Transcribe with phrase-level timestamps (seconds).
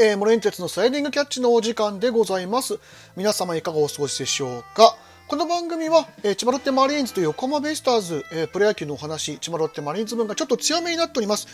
[0.00, 2.78] えー、モレンテツのスライディングキャッチのお時間でございます。
[3.16, 4.96] 皆様いかがお過ごしでしょうか？
[5.26, 11.48] この番組は、えー、千葉ロッテマリーンズと横浜ベイスターズ、えー、プロ野球のお話、千葉ロッテマリーンズ分がちょっと強めになっております。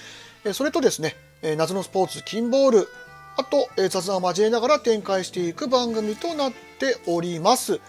[0.45, 2.89] えー、それとですね、えー、夏のスポーツ、キンボール、
[3.37, 7.81] あと、えー、雑談を交えながら展開していく番組となっております。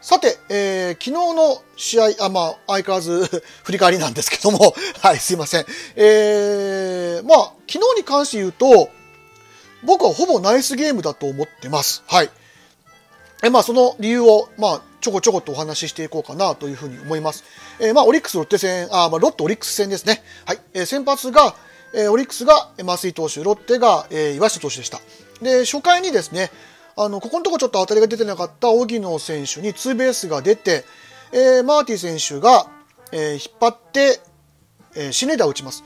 [0.00, 5.66] さて、えー、昨日の試合、あ、まあ、相変わらず 振り返りなんですけども、 はい、すいません。
[5.96, 8.90] えー、まあ、昨日に関して言うと、
[9.82, 12.02] 僕はほぼナイスゲームだと思ってます。
[12.06, 12.30] はい。
[13.42, 17.44] え、まあ、その理由を、まあ、ちょこちょことお話ししていこうかなというふうに思います。
[17.78, 20.22] えー、まあ、オリックスロッテ戦、あ、まあ、ロッテオリックス戦ですね。
[20.46, 20.58] はい。
[20.72, 21.54] えー、先発が、
[21.94, 25.00] えー、オリックスが増井投手、ロッテが、えー、岩下投手でした。
[25.42, 26.50] で、初回にですね、
[26.96, 30.84] あの、ここのとこちょっと当たりが出てなかった荻野選手にツーベースが出て、
[31.32, 32.66] えー、マーティ選手が、
[33.12, 34.20] えー、引っ張って、
[34.94, 35.84] えー、シネダ打ちます。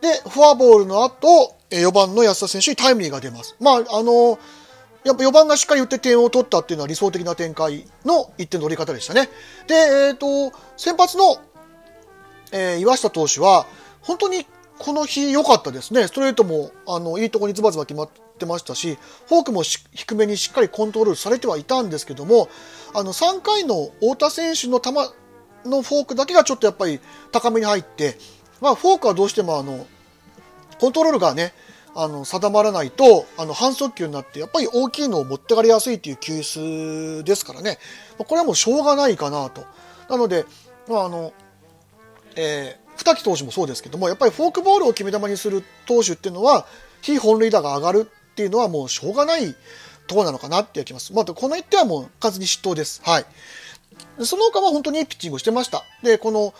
[0.00, 3.56] で、フォアボールの後、4番の安田選手にタイムリーが出ます。
[3.60, 4.38] まあ、あの、
[5.04, 9.28] やっぱ4番がしっかり打って点を取ったっていうのは理想的な展開の1点の取り方でしたね。
[9.68, 10.16] で、えっ、ー、
[10.50, 11.38] と、先発の、
[12.52, 13.66] えー、岩下投手は、
[14.02, 14.46] 本当に
[14.78, 16.06] この日良かったですね。
[16.06, 22.48] ストレートも、あの、いいとこにズバズバ決まってましたし、フォークも低めにしっかりコントロールされてはいたんですけども、
[22.94, 24.90] あの、3回の太田選手の球
[25.64, 27.00] のフォークだけがちょっとやっぱり
[27.32, 28.18] 高めに入って、
[28.60, 29.86] まあ、フォークはどうしてもあの、
[30.78, 31.52] コントロールがね、
[31.94, 37.78] あの、定まらないと、あの、反則球になって、やっぱり大きいのを持ってかれやすいっていう球質ですからね。
[38.18, 39.64] これはもうしょうがないかなと。
[40.10, 40.44] なので、
[40.88, 41.32] まあ、あの、
[42.36, 46.66] えー、二木投手もそうですけども、やっぱりフォークボールを決め球にする投手っていうのは、
[47.02, 49.54] 非本塁打が上がるっていうのはもうしょうがない
[50.06, 51.12] ところなのかなって気ます。
[51.12, 53.02] まあ、この一点はもう完全に失投です。
[53.04, 53.24] はい。
[54.24, 55.84] その他は本当にいいピッチングをしてました。
[56.02, 56.54] で、この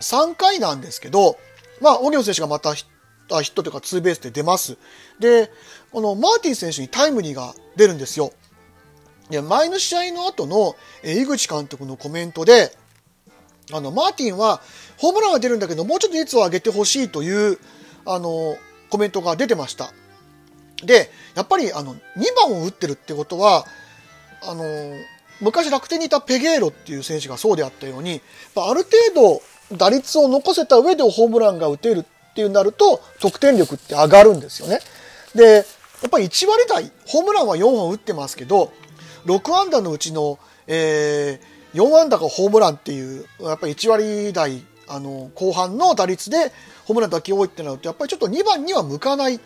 [0.00, 1.36] 3回なんですけど、
[1.80, 2.84] まあ、荻野選手がまたヒ
[3.28, 4.76] ットというかツーベースで出ます。
[5.20, 5.50] で、
[5.92, 8.32] このマーティン選手にタイムリーが出るんですよ。
[9.30, 12.76] で前の試合の後の、え井口監督のコメントで、
[13.72, 14.60] あの、マーティンは
[14.98, 17.58] ホームランが出るんだけど、もうちょっと率を上げてほしいという、
[18.06, 18.56] あの、
[18.90, 19.92] コメントが出てました。
[20.82, 21.98] で、やっぱり、あの、2
[22.48, 23.66] 番を打ってるってことは、
[24.42, 24.64] あの、
[25.40, 28.20] 昔楽天にいたペゲーロっていう選手がそうであったように、
[28.56, 34.80] ある程度打率を残せた上でホームランが打てるっていうなると、得点力って上がるんですよね。
[35.34, 35.60] で、や
[36.06, 38.72] っぱり1割台、ホームランは4本打ってますけど、
[39.26, 46.52] 6安打のうちの、えー、4安打がホームランっていう、やっぱり1割台、あの、後半の打率で
[46.84, 49.40] ホームランだけ多いってなると、やっぱりちょっと2番には向かない、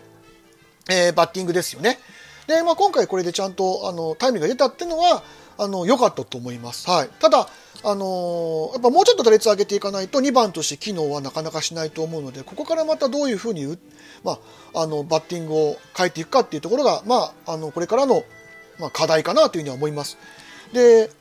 [0.89, 1.99] えー、バッティングですよね。
[2.47, 5.23] で、まあ、今回これでちゃんと、あの、タイムが出たっていうのは、
[5.57, 6.89] あの、良かったと思います。
[6.89, 7.09] はい。
[7.19, 7.49] ただ、
[7.83, 13.77] あのー、やっぱもうちょっと打率上げていかないと2番として機能はなかなかしないと思うので、ここからまたどういうふうに、
[14.23, 14.39] ま
[14.73, 18.23] あ、あの、バッティングを変えていくかっていうところが、まあ、あの、これからの、
[18.79, 20.17] まあ、課題かなというふうには思います。
[20.73, 21.11] で、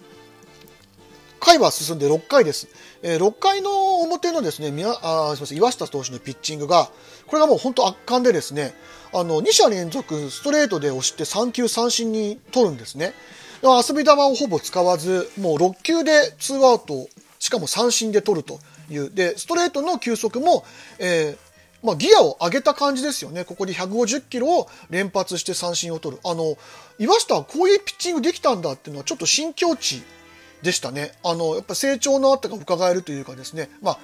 [1.39, 2.69] 回は進んで6回です。
[3.03, 6.91] えー、6回の表のですね、宮あすみません岩下投手のピッチングが、
[7.27, 8.75] これがもう本当圧巻でですね、
[9.13, 13.13] あの、2者連続ストレートで押して3球三振に取るんですね。
[13.63, 18.61] 遊び球をほぼ使わず、もう6球で2アウト、しかも三振で取ると
[18.91, 19.11] いう。
[19.11, 20.65] で、ストレートの球速も、
[20.99, 23.45] えー、まあ、ギアを上げた感じですよね。
[23.45, 26.23] ここで150キロを連発して三振を取る。
[26.25, 26.57] あの、
[26.99, 30.03] 岩下はこういうピッチングできたんだっていうのはちょっと新境地
[30.63, 31.13] でしたね。
[31.25, 33.71] あの、やっぱ成長のあったが伺えるというかですね。
[33.83, 33.99] まあ、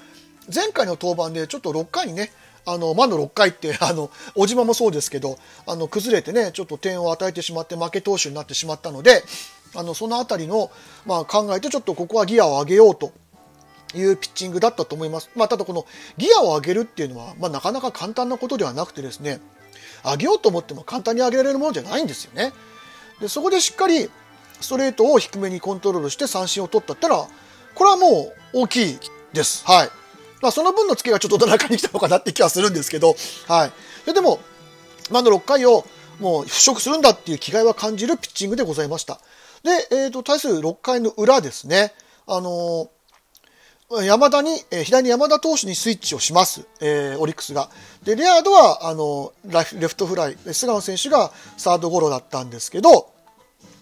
[0.54, 2.30] 前回の登板でちょっと6回にね、
[2.66, 9.22] あの、魔の6回って、 あの、小島もそうですけど、あの、崩れてね、ちょっと点を与えてしまって負け投手になってしまったので、
[9.74, 10.70] あの、そのあたりの、
[11.04, 13.12] まあ、考えてちょっとここはギアを上げようと
[13.94, 15.30] いうピッチングだったと思います。
[15.34, 19.40] まあ、ただこのギアを上げるっていうのは、まあ、なかなか簡単なことではなくてですね、
[20.04, 22.52] 上げようと思っても簡単に上げられるものじゃないんですよね。
[23.20, 24.10] で、そこでしっかり
[24.60, 27.26] ストレートを低めにコントロールして三振を取ったったら、
[27.74, 28.98] これはもう大きい
[29.32, 29.64] です。
[29.66, 29.88] はい。
[30.40, 33.16] まあ、その分のツケがちょっとど中に来たのかなって気はするんですけど、
[33.48, 33.72] はい。
[34.02, 34.40] それでも、
[35.10, 35.84] まだ6回を
[36.20, 39.20] もう払拭するんだっていう気概は感じるピッチングでございました。
[39.62, 41.92] で、えっ、ー、と、対する6回の裏ですね。
[42.26, 46.66] あのー、山田に、えー、左に山田投手にスイッチをします。
[46.80, 47.70] えー、オリックスが。
[48.02, 53.13] で、レアードは、あのー、レフトフライ、菅野選手がサードゴロだったんですけど、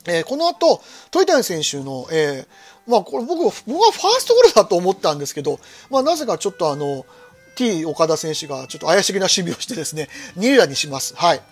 [0.06, 5.60] えー、この後、鳥谷選手の、えー、まあ、これ僕、僕はファーストゴロだと思ったんですけど、
[5.90, 7.06] まあ、なぜかちょっとあの、
[7.54, 11.14] T 岡田選手がちょっと怪しげな守備をしてですね、 二塁打にします。
[11.14, 11.42] はい。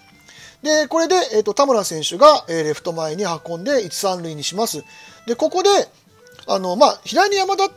[0.62, 4.84] で、これで、えっ、と、田村選手が、えーレフト前に運んで、1、3塁にします。
[5.26, 5.70] で、ここで、
[6.46, 7.70] あの、まあ、左に山田っ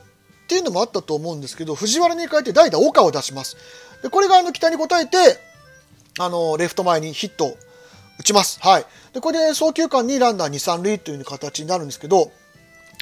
[0.47, 3.55] ていうのもあったと思うんですけど、藤原に変えて代打岡を出します。
[4.01, 5.39] で、これが、あの、期待に応えて、
[6.19, 7.55] あの、レフト前にヒット
[8.19, 8.60] 打ちます。
[8.62, 8.86] はい。
[9.13, 12.31] で、これで送球間にランナー2、3塁という形になるんですけど、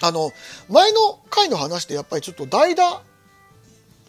[0.01, 0.31] あの、
[0.69, 3.01] 前の回の話でやっぱりちょっと代打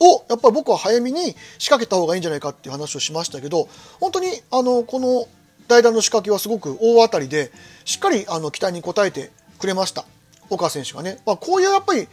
[0.00, 3.68] を、やっぱり僕は早めに仕掛けた方がいいんじゃないかっていう話をしましたけど、
[4.00, 5.26] 本当に、あの、この
[5.68, 7.52] 代打の仕掛けはすごく大当たりで、
[7.84, 10.04] しっかりあの期待に応えてくれました。
[10.50, 11.18] 岡選手がね。
[11.26, 12.08] まあ、こういうやっぱり、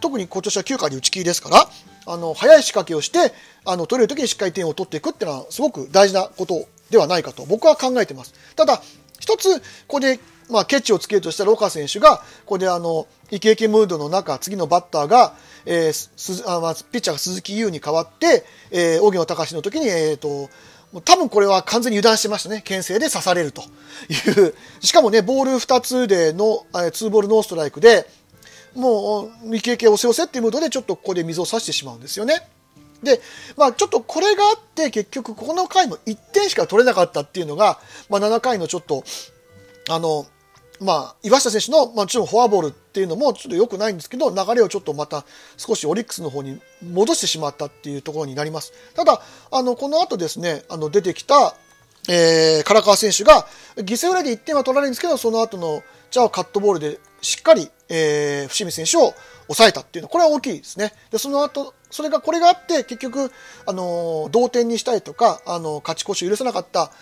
[0.00, 1.68] 特に今年は9回で打ち切りですから、
[2.06, 3.32] あの、早い仕掛けをして、
[3.64, 8.34] あの、取れる時にしっかり点を取っていくっていうのは、すごく大事なことではないかと僕は考えてます。
[8.56, 8.82] ただ、
[9.18, 10.18] 一つ、ここで、
[10.50, 15.34] まあ、ケチをつけるとしたら、岡選手が、ここであの、イケイケムードの中、次のバッターが、
[15.66, 20.48] えーすあまあ、ピッチャーが鈴木優に代わって、えー、荻野隆の時に、えっ、と、
[21.04, 22.62] 多分これは完全に油断してましたね。
[22.64, 23.62] 牽制で刺されると
[24.08, 24.54] いう。
[24.80, 28.06] しかもね、ボール2つでの、えー、ボールノーストライクで、
[28.74, 32.48] もう、イケイケ押せ押せっていうムードでちょっとここで水を差してしまうんですよね。
[33.02, 33.20] で、
[33.56, 39.04] まあちょっとこれがあって結局この回も1点しか取れなかったっていうのが、まあ7回のちょっと、
[39.88, 40.26] あの、
[40.80, 45.24] まあ岩下選手の、まあ、もちろんフォアボールっていうのもちょっと良くないんですけど、流れをちょっとまた
[45.56, 48.72] 少しオリックスの方に戻してしまったっていうところになります。
[48.94, 51.54] ただ、あの、この後ですね、あの出てきた、
[52.08, 59.14] えー、唐川選手が犠牲フライで1点は取られるんですけど、その後の、じゃあカットボールでしっかり、えー、伏見選手を
[59.50, 60.92] 抑えたっていうのは、これは大きいですね。
[61.10, 63.32] で、その後、それが、これがあって、結局、
[63.66, 66.92] あのー同点にしたりとか、あの勝ち越しを許さなかった、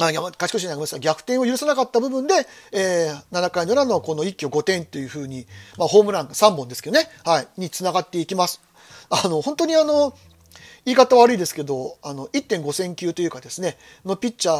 [0.00, 2.34] あ、や勝ち越しじゃなくて、逆転を許さなかった部分で、
[2.72, 5.46] えー、7回の裏のこの一挙5点というふうに、
[5.78, 8.60] まあ、ホームラン3本ですけどね、はい、につながっていきます。
[9.10, 10.14] あの、本当にあの、
[10.88, 13.76] 言い方悪いですけど、あの、1.5戦級というかですね、
[14.06, 14.52] のピッチャ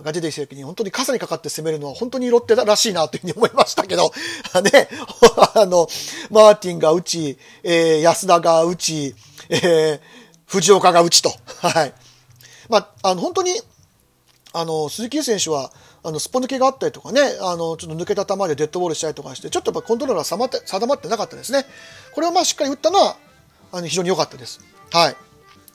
[0.00, 4.10] ーが出てきた時に本当に傘にかかって攻めるのは本当にロッテらしいなというふうに思いましたけど、
[4.72, 4.88] ね、
[5.54, 5.86] あの、
[6.30, 9.14] マーティンが打ち、えー安田が打ち、
[9.50, 10.00] えー
[10.46, 11.32] 藤岡が打ちと、
[11.62, 11.94] はい。
[12.68, 13.52] まあ、あの、本当に、
[14.52, 15.72] あの、鈴木選手は、
[16.02, 21.66] あの、すっぽ抜けがあったりとかね、あの、ちょっと抜けた球でデッドボールしたりとかして、ちょっとやっぱコントロールが定まって、定まってなかったですね。
[22.14, 23.16] これをまあしっかり打ったのは、
[23.70, 24.58] あの、非常に良かったです。
[24.90, 25.16] はい。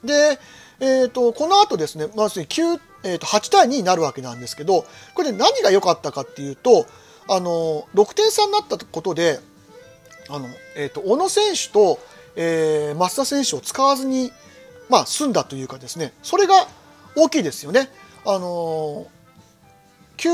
[0.06, 0.40] で、
[0.80, 6.86] えっ、と、この後ですね、まず9、えっ、と、8対2になるわけなんですけど、これで何が良かったかっていうと、
[7.28, 9.40] あの、6点差になったことで、
[10.30, 12.00] あの、えっ、と、小野選手と、
[12.36, 14.32] えー、増田選手を使わずに、
[14.90, 16.68] まあ、済んだというかですね、それが
[17.16, 17.90] 大きいですよね。
[18.26, 19.08] あの
[20.18, 20.30] 休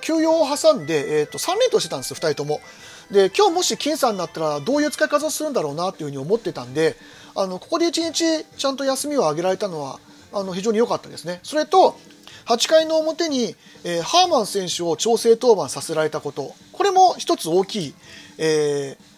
[0.00, 2.60] 休養を挟んで、えー、と3連投してたんですよ、2人とも。
[3.10, 6.96] で今日もし金さんになったらどういう使い方をするんだろうなというふうに思ってたんで
[7.36, 10.00] あのここで1日ちゃんと休みを上げられたのは
[10.32, 11.40] あの非常に良かったですね。
[11.42, 11.96] それと
[12.46, 17.94] 8回の表に、えーハーマン選手を調整登板させられたことこれも一つ大きい、
[18.38, 19.16] えー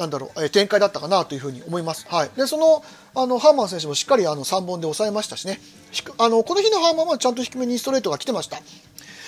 [0.00, 2.06] なんだろう、えー展開だったかなというふうに思います。
[2.08, 2.30] はい。
[2.36, 2.82] で、その、
[3.14, 5.60] あの、ハーマン選手もしっかりあの3本で抑えましたしね。
[6.16, 8.62] あの、この日のハーマンはちゃんと低めにストレートが来てました。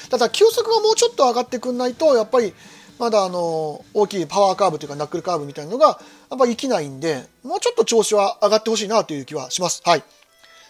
[0.08, 2.54] ただ、球速がもうちょっと上がってくんないと、やっぱり、
[3.02, 5.98] まだあの、大きいパワーカーブというかナックルカーブみたいなのが、
[6.30, 9.82] やっぱり生きないんで、もうちょっと調子は上がってほしいなという気はします。
[9.84, 10.04] はい。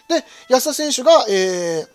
[0.09, 1.87] で、安田選手が、えー、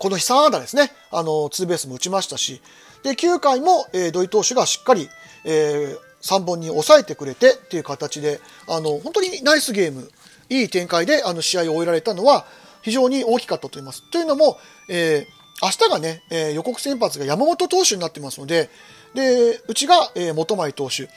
[0.00, 2.60] この日3安打ですね、あの、ツーベースも打ちましたし、
[3.04, 5.08] で、9回も、えー土井投手がしっかり、
[5.44, 10.10] えー3本に抑えてくれてっていう形で、あの、本当にナイスゲーム、
[10.48, 12.44] いい展開であの試合を終えられたのは
[12.82, 14.02] 非常に大きかったと思います。
[14.10, 18.70] というのも、えー明日がね、えー予告先発が山本投手になってますので、
[19.14, 21.08] で、うちが、えー元前投手。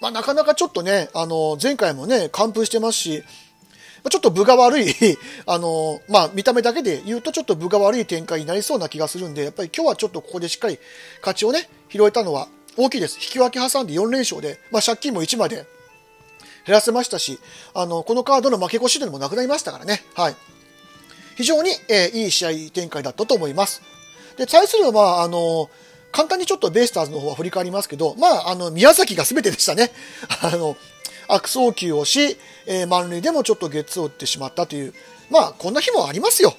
[0.00, 3.22] まあ、なかなかちょっとね、あの、前回もね、完封してますし、
[4.10, 4.94] ちょっと分が悪い、
[5.46, 10.78] あの、まあ、見た目だけで言うとちょっと分が悪い展開になりそうな気がするんで、やっぱり今日はちょっとここでしっかり
[11.20, 13.16] 勝ちをね、拾えたのは大きいです。
[13.20, 17.38] 引き分け挟んで4連勝で、まあ、借金も1まで減らせましたし、
[17.74, 20.02] あの、このカードの負け越しというのもなくなりましたからね。
[20.14, 20.36] はい。
[21.36, 23.82] 非常に、えーいい試合展開だったと思います。
[24.42, 25.70] で、対するは、まあ、あの、
[26.10, 29.92] 簡単にちょっとベイスターズの方は振り返りますけど、まあ、あの、宮崎が全てでしたね。
[30.42, 30.76] あの、
[31.28, 34.94] 悪送球をし、えー満塁でもちょっとゲッツを打ってしまったという、
[35.30, 36.54] まあ、こんな日もありますよ。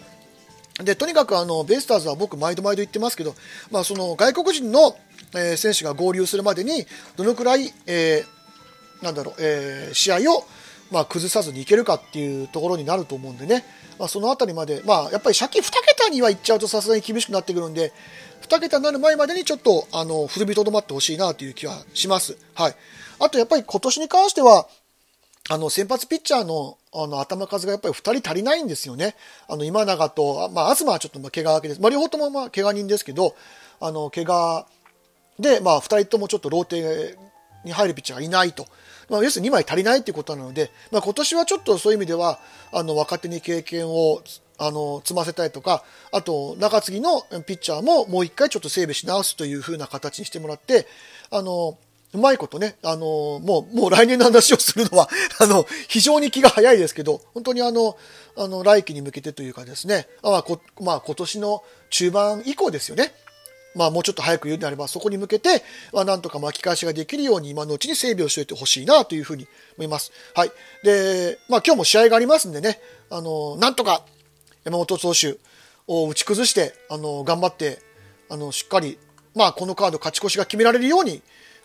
[0.81, 3.35] で、とにかくあの、ベイスターズは僕毎度毎度言ってますけど、
[3.69, 4.95] まあ、その外国人の、
[5.35, 6.87] えー選手が合流するまでに、
[7.17, 10.45] どのくらい、えーなんだろう、えー試合を、
[10.93, 13.65] まあ、崩さずにいけるかっていうところになると思うんでね、
[13.99, 17.91] まあ、そのあたりまで、まあ、やっぱり借金2桁にはいっちゃうとさすがに厳しくなってくるんで、
[18.47, 22.37] 2桁になる前までにちょっと、あの、踏みとどまってほしいなという気はします。
[22.53, 22.75] はい。
[23.19, 24.67] あと、やっぱり今年に関しては、
[25.49, 29.15] あの、先発ピッチャーの、あの、頭数がやっぱり2人足りないんですよね。
[29.47, 31.81] あの、今永と、まあ、東はちょっと、まあ、怪我明けです。
[31.81, 33.35] まあ、両方とも、まあ、怪我人ですけど、
[33.79, 34.67] あの、怪我
[35.39, 37.17] で、まあ、2人ともちょっとローテ
[37.63, 38.67] に入るピッチャーがいないと。
[39.09, 42.39] まあ、要するに2枚足りないっていうことなので、まあ、今年はちょっとそういう意味では、
[42.71, 44.21] あの、若手に経験を、
[44.57, 50.87] あの、積ませたいとか、あと、中継ぎのピッチャーももう一回ちょっと整備し直すという風な形にしてもらって、
[51.31, 51.77] あの、
[52.13, 55.09] うまいことね、あの、もう、もう来年の話をするのは、
[55.41, 57.97] あの、非常に気が早いですけど、本当にあの、
[58.37, 63.13] あの、来季に向けてというかですね、まあ、こまあ、今年の中盤以降ですよね。
[63.75, 70.11] まあ、もうちょっと早く言うのであれば、そこに向けて、まあ、なんとか巻き返しができるように、今のうちに整備をしておいてほしいな、というふうに思います。
[70.35, 70.51] はい。
[70.83, 74.03] で、まあ、今日も試合がありますんでね、あの、なんとか、
[74.63, 75.37] 山本投手
[75.87, 77.79] を打ち崩して、あの、頑張って、
[78.29, 78.97] あの、しっかり、
[79.35, 81.21] まあ、このカード勝ち越しが決められるように、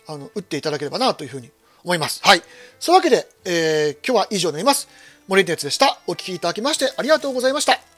[0.06, 1.50] あの、打っていただければな、というふうに
[1.84, 2.20] 思います。
[2.22, 2.42] はい。
[2.80, 4.88] そういうわけで、えー、今日は以上になります。
[5.28, 6.00] 森哲でした。
[6.06, 7.97] お聴きいただきましてありがとうございました。